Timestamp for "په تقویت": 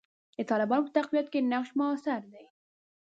0.85-1.27